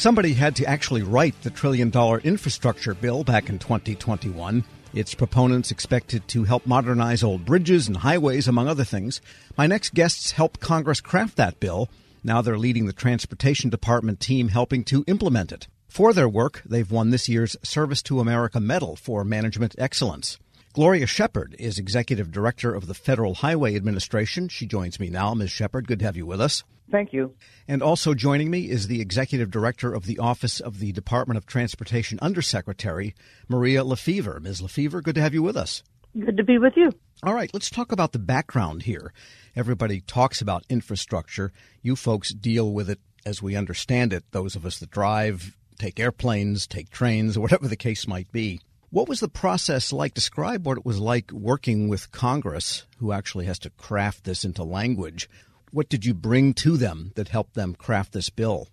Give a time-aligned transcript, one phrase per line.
[0.00, 4.64] Somebody had to actually write the trillion dollar infrastructure bill back in 2021.
[4.94, 9.20] Its proponents expected to help modernize old bridges and highways, among other things.
[9.58, 11.90] My next guests helped Congress craft that bill.
[12.24, 15.68] Now they're leading the Transportation Department team helping to implement it.
[15.86, 20.38] For their work, they've won this year's Service to America Medal for Management Excellence.
[20.72, 24.48] Gloria Shepherd is Executive Director of the Federal Highway Administration.
[24.48, 25.34] She joins me now.
[25.34, 25.50] Ms.
[25.50, 26.64] Shepherd, good to have you with us.
[26.90, 27.34] Thank you.
[27.68, 31.46] And also joining me is the Executive Director of the Office of the Department of
[31.46, 33.14] Transportation Undersecretary,
[33.48, 34.40] Maria Lefevre.
[34.40, 34.62] Ms.
[34.62, 35.82] Lefevre, good to have you with us.
[36.18, 36.90] Good to be with you.
[37.22, 39.12] All right, let's talk about the background here.
[39.54, 41.52] Everybody talks about infrastructure.
[41.82, 46.00] You folks deal with it as we understand it, those of us that drive, take
[46.00, 48.60] airplanes, take trains, whatever the case might be.
[48.90, 50.14] What was the process like?
[50.14, 54.64] Describe what it was like working with Congress, who actually has to craft this into
[54.64, 55.28] language.
[55.72, 58.68] What did you bring to them that helped them craft this bill?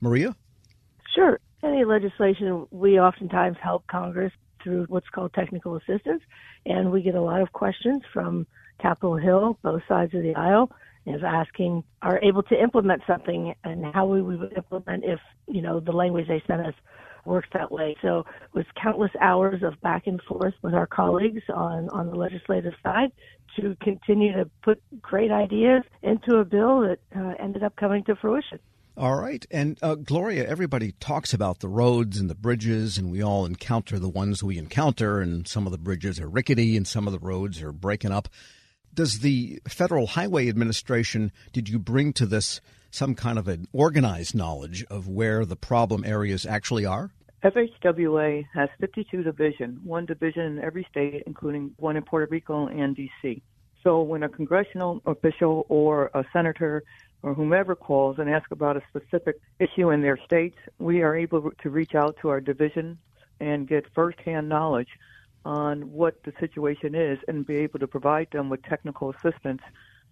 [0.00, 0.36] Maria?
[1.14, 1.40] Sure.
[1.62, 4.32] Any legislation, we oftentimes help Congress
[4.62, 6.22] through what's called technical assistance,
[6.64, 8.46] and we get a lot of questions from
[8.80, 10.70] Capitol Hill, both sides of the aisle,
[11.06, 15.78] is asking are able to implement something and how we would implement if you know
[15.78, 16.74] the language they sent us
[17.26, 17.96] works that way.
[18.02, 22.16] So it was countless hours of back and forth with our colleagues on, on the
[22.16, 23.12] legislative side
[23.56, 28.16] to continue to put great ideas into a bill that uh, ended up coming to
[28.16, 28.58] fruition.
[28.98, 29.44] All right.
[29.50, 33.98] And uh, Gloria, everybody talks about the roads and the bridges, and we all encounter
[33.98, 37.18] the ones we encounter, and some of the bridges are rickety and some of the
[37.18, 38.28] roads are breaking up.
[38.94, 44.34] Does the Federal Highway Administration, did you bring to this some kind of an organized
[44.34, 47.10] knowledge of where the problem areas actually are?
[47.46, 52.96] FHWA has 52 divisions, one division in every state, including one in Puerto Rico and
[52.96, 53.40] D.C.
[53.84, 56.82] So when a congressional official or a senator
[57.22, 61.52] or whomever calls and asks about a specific issue in their states, we are able
[61.62, 62.98] to reach out to our division
[63.38, 64.90] and get firsthand knowledge
[65.44, 69.62] on what the situation is and be able to provide them with technical assistance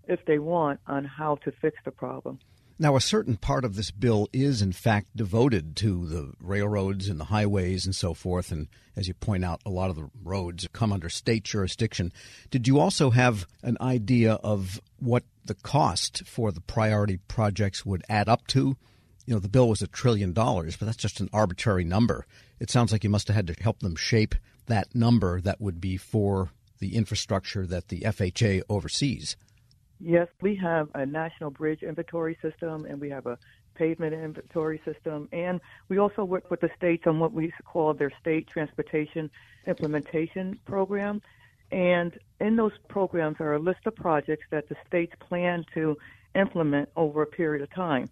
[0.07, 2.39] if they want on how to fix the problem.
[2.77, 7.21] Now, a certain part of this bill is, in fact, devoted to the railroads and
[7.21, 8.51] the highways and so forth.
[8.51, 12.13] And as you point out, a lot of the roads come under state jurisdiction.
[12.51, 18.03] Did you also have an idea of what the cost for the priority projects would
[18.09, 18.77] add up to?
[19.25, 22.27] You know, the bill was a trillion dollars, but that's just an arbitrary number.
[22.59, 24.35] It sounds like you must have had to help them shape
[24.67, 29.37] that number that would be for the infrastructure that the FHA oversees.
[30.07, 33.39] Yes, we have a national bridge inventory system and we have a
[33.75, 35.31] pavement inventory system.
[35.33, 39.31] And we also work with the states on what we call their state transportation
[39.67, 41.23] implementation program.
[41.73, 45.97] And in those programs are a list of projects that the states plan to
[46.35, 48.11] implement over a period of time.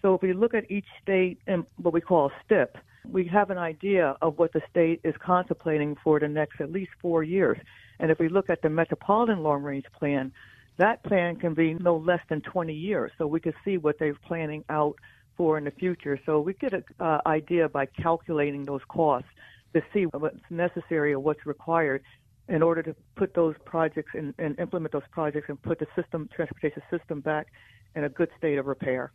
[0.00, 3.58] So if we look at each state and what we call STIP, we have an
[3.58, 7.58] idea of what the state is contemplating for the next at least four years.
[8.00, 10.32] And if we look at the Metropolitan Long Range Plan,
[10.78, 13.10] that plan can be no less than 20 years.
[13.18, 14.96] So we can see what they're planning out
[15.36, 16.18] for in the future.
[16.26, 19.28] So we get an uh, idea by calculating those costs
[19.74, 22.02] to see what's necessary or what's required
[22.48, 26.28] in order to put those projects and, and implement those projects and put the system,
[26.34, 27.48] transportation system back
[27.94, 29.12] in a good state of repair.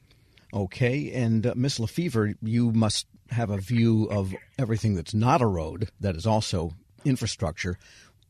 [0.53, 5.47] Okay, and uh, Miss Lefevre, you must have a view of everything that's not a
[5.47, 6.73] road that is also
[7.05, 7.77] infrastructure.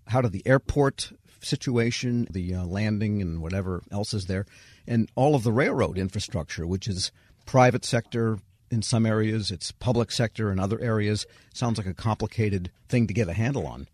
[0.06, 4.46] How do the airport situation, the uh, landing and whatever else is there,
[4.88, 7.12] and all of the railroad infrastructure, which is
[7.46, 8.40] private sector
[8.72, 11.26] in some areas, it's public sector in other areas.
[11.54, 13.88] Sounds like a complicated thing to get a handle on.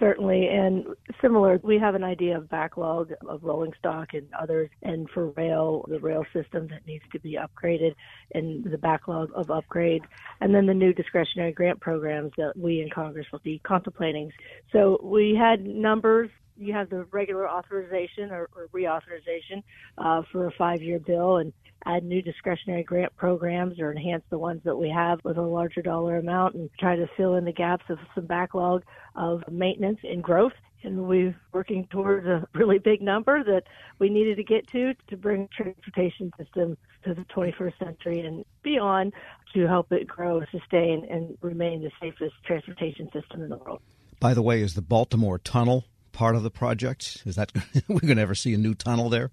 [0.00, 0.86] Certainly, and
[1.20, 5.84] similar, we have an idea of backlog of rolling stock and others, and for rail,
[5.88, 7.94] the rail system that needs to be upgraded,
[8.32, 10.04] and the backlog of upgrades,
[10.40, 14.30] and then the new discretionary grant programs that we in Congress will be contemplating.
[14.72, 19.62] So we had numbers you have the regular authorization or, or reauthorization
[19.96, 21.52] uh, for a five-year bill and
[21.86, 25.80] add new discretionary grant programs or enhance the ones that we have with a larger
[25.80, 28.82] dollar amount and try to fill in the gaps of some backlog
[29.14, 30.52] of maintenance and growth.
[30.82, 33.64] And we're working towards a really big number that
[33.98, 39.12] we needed to get to to bring transportation system to the 21st century and beyond
[39.54, 43.80] to help it grow, sustain, and remain the safest transportation system in the world.
[44.20, 45.84] By the way, is the Baltimore Tunnel
[46.18, 47.22] part of the project?
[47.24, 47.52] Is that
[47.88, 49.30] we're going to ever see a new tunnel there?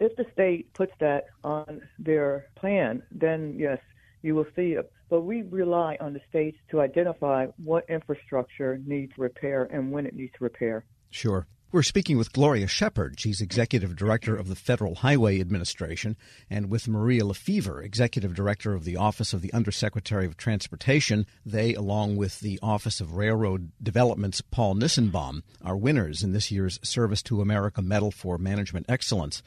[0.00, 3.78] If the state puts that on their plan, then yes,
[4.22, 4.90] you will see it.
[5.10, 10.14] But we rely on the states to identify what infrastructure needs repair and when it
[10.14, 10.86] needs repair.
[11.10, 11.46] Sure.
[11.72, 13.18] We're speaking with Gloria Shepherd.
[13.18, 16.16] She's Executive Director of the Federal Highway Administration,
[16.48, 21.26] and with Maria Lefevre, Executive Director of the Office of the Undersecretary of Transportation.
[21.44, 26.78] They, along with the Office of Railroad Development's Paul Nissenbaum, are winners in this year's
[26.84, 29.42] Service to America Medal for Management Excellence.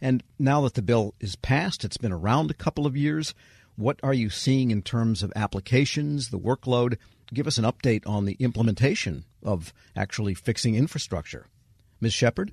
[0.00, 3.34] And now that the bill is passed, it's been around a couple of years.
[3.74, 6.98] What are you seeing in terms of applications, the workload?
[7.32, 11.48] Give us an update on the implementation of actually fixing infrastructure.
[12.04, 12.12] Ms.
[12.12, 12.52] Shepherd?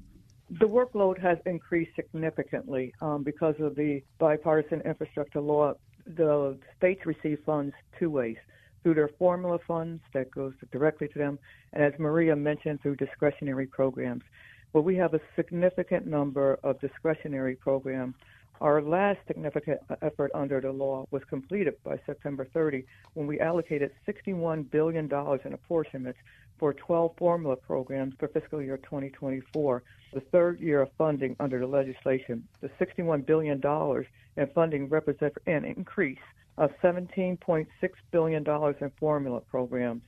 [0.50, 5.74] The workload has increased significantly um, because of the bipartisan infrastructure law.
[6.08, 8.38] The states receive funds two ways
[8.82, 11.38] through their formula funds that goes directly to them,
[11.74, 14.24] and as Maria mentioned, through discretionary programs.
[14.72, 18.16] But we have a significant number of discretionary programs
[18.62, 23.92] our last significant effort under the law was completed by September 30 when we allocated
[24.08, 25.06] $61 billion
[25.46, 26.20] in apportionments
[26.62, 29.82] for 12 formula programs for fiscal year 2024,
[30.14, 32.48] the third year of funding under the legislation.
[32.62, 33.60] The $61 billion
[34.38, 36.20] in funding represents an increase
[36.60, 37.66] of $17.6
[38.12, 38.46] billion
[38.80, 40.04] in formula programs.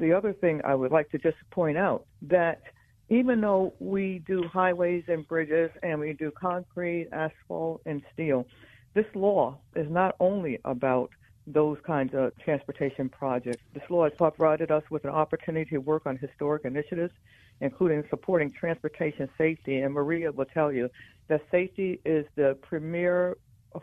[0.00, 2.62] The other thing I would like to just point out that
[3.08, 8.48] even though we do highways and bridges and we do concrete, asphalt, and steel,
[8.94, 11.10] this law is not only about
[11.46, 13.62] those kinds of transportation projects.
[13.74, 17.12] This law has provided us with an opportunity to work on historic initiatives,
[17.60, 19.78] including supporting transportation safety.
[19.78, 20.88] And Maria will tell you
[21.28, 23.36] that safety is the premier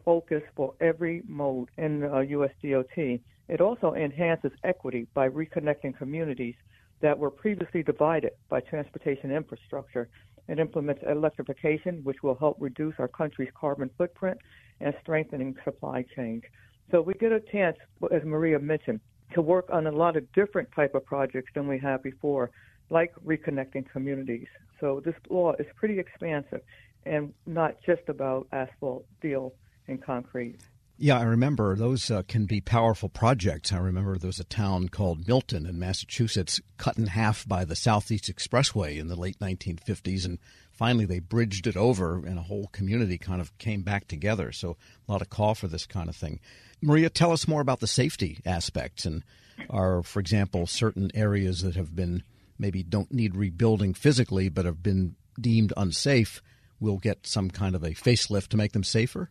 [0.06, 3.20] focus for every mode in uh, USDOT.
[3.48, 6.56] It also enhances equity by reconnecting communities
[7.02, 10.08] that were previously divided by transportation infrastructure.
[10.48, 14.38] It implements electrification, which will help reduce our country's carbon footprint
[14.80, 16.44] and strengthening supply chains.
[16.92, 17.78] So we get a chance,
[18.12, 19.00] as Maria mentioned,
[19.34, 22.52] to work on a lot of different type of projects than we have before,
[22.90, 24.48] like reconnecting communities.
[24.80, 26.62] So this law is pretty expansive
[27.06, 29.54] and not just about asphalt, steel,
[29.88, 30.58] and concrete.
[30.98, 33.74] Yeah, I remember those uh, can be powerful projects.
[33.74, 37.76] I remember there was a town called Milton in Massachusetts cut in half by the
[37.76, 40.38] Southeast Expressway in the late 1950s, and
[40.72, 44.52] finally they bridged it over, and a whole community kind of came back together.
[44.52, 44.78] So
[45.08, 46.40] a lot of call for this kind of thing.
[46.82, 49.24] Maria, tell us more about the safety aspects, and
[49.70, 52.24] are, for example, certain areas that have been
[52.58, 56.42] maybe don't need rebuilding physically, but have been deemed unsafe,
[56.80, 59.30] will get some kind of a facelift to make them safer.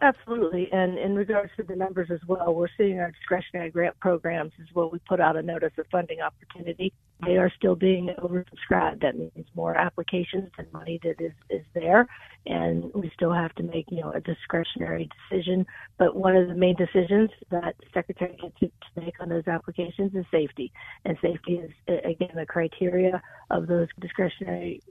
[0.00, 0.68] Absolutely.
[0.72, 4.66] And in regards to the numbers as well, we're seeing our discretionary grant programs as
[4.74, 4.90] well.
[4.90, 6.92] We put out a notice of funding opportunity.
[7.24, 9.00] They are still being oversubscribed.
[9.02, 12.06] That means more applications and money that is, is there.
[12.46, 15.64] And we still have to make, you know, a discretionary decision.
[15.98, 20.14] But one of the main decisions that secretary gets to, to make on those applications
[20.14, 20.72] is safety.
[21.04, 24.82] And safety is, again, the criteria of those discretionary.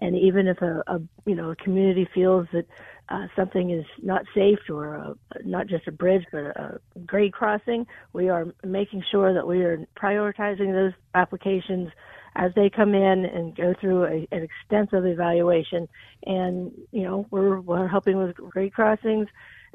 [0.00, 2.66] And even if a, a you know, a community feels that
[3.08, 5.14] uh, something is not safe or a,
[5.44, 9.86] not just a bridge but a grade crossing, we are making sure that we are
[9.96, 11.90] prioritizing those applications
[12.36, 15.88] as they come in and go through a, an extensive evaluation.
[16.24, 19.28] And you know, we're we're helping with grade crossings,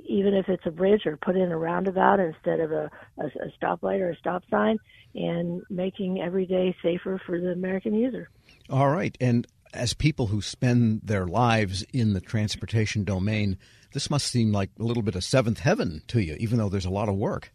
[0.05, 3.51] even if it's a bridge or put in a roundabout instead of a, a, a
[3.59, 4.77] stoplight or a stop sign,
[5.15, 8.29] and making every day safer for the American user.
[8.69, 13.57] All right, and as people who spend their lives in the transportation domain,
[13.93, 16.85] this must seem like a little bit of seventh heaven to you, even though there's
[16.85, 17.51] a lot of work.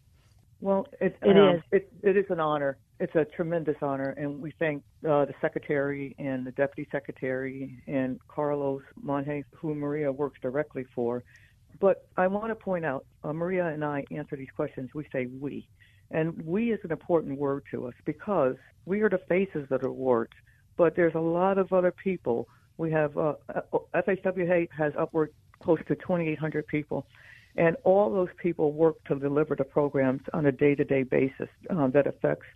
[0.61, 1.63] Well, it, it um, is.
[1.71, 2.79] It, it is an honor.
[2.99, 8.19] It's a tremendous honor, and we thank uh, the secretary and the deputy secretary and
[8.29, 11.23] Carlos Monje, who Maria works directly for.
[11.79, 14.91] But I want to point out, uh, Maria and I answer these questions.
[14.95, 15.69] We say we,
[16.11, 19.89] and we is an important word to us because we are the faces of the
[19.89, 20.33] awards
[20.77, 22.49] but there's a lot of other people.
[22.77, 23.35] We have uh,
[23.95, 27.07] FHWA has upward close to 2,800 people,
[27.57, 32.07] and all those people work to deliver the programs on a day-to-day basis um, that
[32.07, 32.47] affects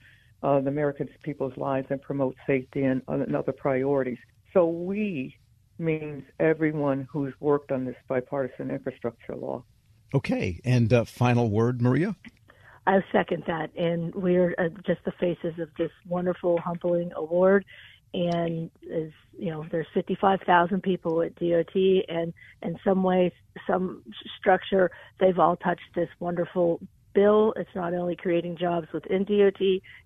[0.42, 4.18] uh, the American people's lives and promote safety and, uh, and other priorities.
[4.52, 5.36] So we
[5.78, 9.64] means everyone who's worked on this bipartisan infrastructure law.
[10.14, 12.16] Okay, and uh, final word, Maria.
[12.86, 17.64] I second that, and we're uh, just the faces of this wonderful, humbling award
[18.12, 21.74] and is you know there's 55,000 people at DOT
[22.08, 22.32] and
[22.62, 23.32] in some way
[23.66, 24.02] some
[24.38, 26.80] structure they've all touched this wonderful
[27.12, 29.60] bill it's not only creating jobs within DOT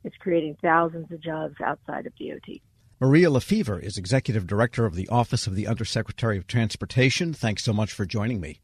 [0.05, 2.57] it's creating thousands of jobs outside of DOT
[3.01, 7.35] Maria Lefevre is executive director of the Office of the Undersecretary of Transportation.
[7.35, 8.61] Thanks so much for joining me.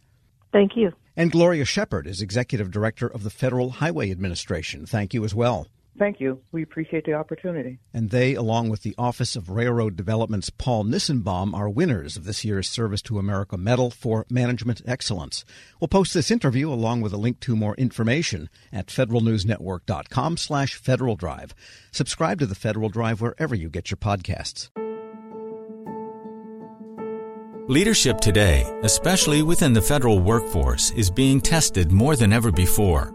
[0.53, 0.93] Thank you.
[1.17, 4.87] And Gloria Shepherd is executive director of the Federal Highway Administration.
[4.87, 5.67] Thank you as well
[5.99, 6.41] Thank you.
[6.53, 7.79] We appreciate the opportunity.
[7.93, 12.45] And they, along with the Office of Railroad Development's Paul Nissenbaum, are winners of this
[12.45, 15.45] year's Service to America Medal for Management Excellence.
[15.81, 21.17] We'll post this interview along with a link to more information at federalnewsnetwork.com slash Federal
[21.17, 21.55] Drive.
[21.93, 24.71] Subscribe to the Federal Drive wherever you get your podcasts.
[27.69, 33.15] Leadership today, especially within the federal workforce, is being tested more than ever before.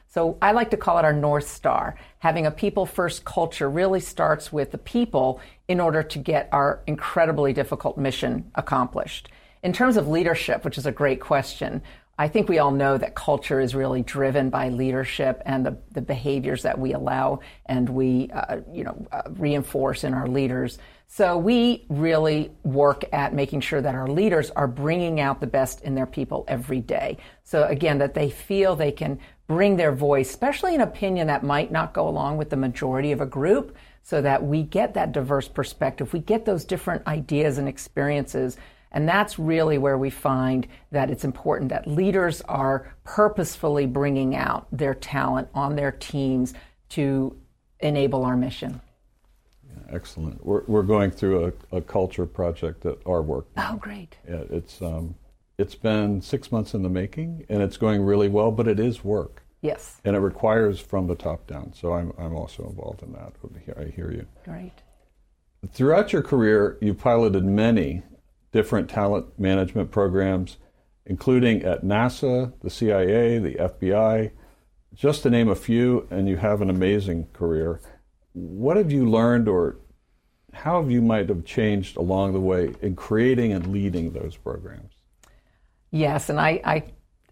[0.13, 1.95] So I like to call it our North Star.
[2.19, 5.39] Having a people first culture really starts with the people
[5.69, 9.29] in order to get our incredibly difficult mission accomplished.
[9.63, 11.81] In terms of leadership, which is a great question,
[12.17, 16.01] I think we all know that culture is really driven by leadership and the, the
[16.01, 20.77] behaviors that we allow and we, uh, you know, uh, reinforce in our leaders.
[21.07, 25.81] So we really work at making sure that our leaders are bringing out the best
[25.81, 27.17] in their people every day.
[27.43, 29.19] So again, that they feel they can
[29.51, 33.21] bring their voice, especially an opinion that might not go along with the majority of
[33.21, 36.13] a group, so that we get that diverse perspective.
[36.13, 38.57] We get those different ideas and experiences
[38.91, 44.67] and that's really where we find that it's important that leaders are purposefully bringing out
[44.71, 46.53] their talent on their teams
[46.89, 47.35] to
[47.79, 48.81] enable our mission.
[49.65, 50.45] Yeah, excellent.
[50.45, 53.47] We're, we're going through a, a culture project at our work.
[53.55, 54.17] Oh, great.
[54.27, 55.15] Yeah, it's, um,
[55.57, 59.05] it's been six months in the making, and it's going really well, but it is
[59.05, 59.40] work.
[59.61, 60.01] Yes.
[60.03, 61.73] And it requires from the top down.
[61.73, 63.33] So I'm, I'm also involved in that.
[63.77, 64.25] I hear you.
[64.43, 64.73] Great.
[65.71, 68.01] Throughout your career, you piloted many
[68.51, 70.57] different talent management programs,
[71.05, 74.31] including at NASA, the CIA, the FBI,
[74.93, 77.79] just to name a few, and you have an amazing career.
[78.33, 79.77] What have you learned, or
[80.53, 84.93] how have you might have changed along the way in creating and leading those programs?
[85.91, 86.83] Yes, and I, I,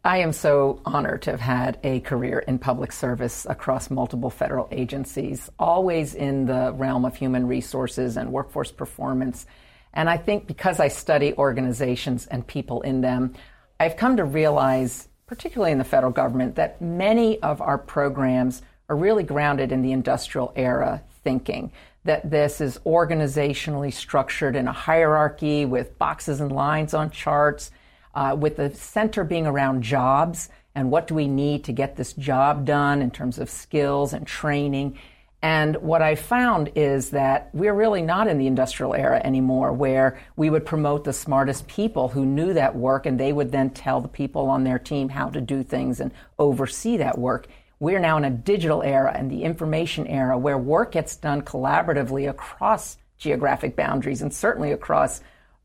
[0.10, 4.68] I am so honored to have had a career in public service across multiple federal
[4.72, 9.46] agencies, always in the realm of human resources and workforce performance
[9.94, 13.34] and I think because I study organizations and people in them,
[13.80, 18.96] I've come to realize, particularly in the federal government, that many of our programs are
[18.96, 21.72] really grounded in the industrial era thinking.
[22.06, 27.72] That this is organizationally structured in a hierarchy with boxes and lines on charts,
[28.20, 32.12] uh, with the center being around jobs and what do we need to get this
[32.12, 35.00] job done in terms of skills and training.
[35.42, 40.20] And what I found is that we're really not in the industrial era anymore where
[40.36, 44.02] we would promote the smartest people who knew that work and they would then tell
[44.02, 47.48] the people on their team how to do things and oversee that work.
[47.80, 52.30] We're now in a digital era and the information era where work gets done collaboratively
[52.30, 55.22] across geographic boundaries and certainly across